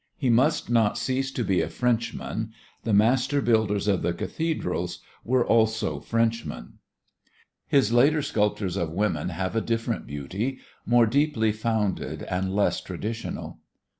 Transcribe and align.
He 0.17 0.31
must 0.31 0.67
not 0.67 0.97
cease 0.97 1.29
to 1.33 1.43
be 1.43 1.61
a 1.61 1.69
Frenchman; 1.69 2.53
the 2.81 2.91
master 2.91 3.39
builders 3.39 3.87
of 3.87 4.01
the 4.01 4.13
cathedrals 4.13 5.01
were 5.23 5.45
also 5.45 5.99
Frenchmen. 5.99 6.79
His 7.67 7.93
later 7.93 8.23
sculptures 8.23 8.77
of 8.77 8.89
women 8.89 9.29
have 9.29 9.55
a 9.55 9.61
different 9.61 10.07
beauty, 10.07 10.57
more 10.87 11.05
deeply 11.05 11.51
founded 11.51 12.23
and 12.23 12.55
less 12.55 12.81
traditional. 12.81 13.59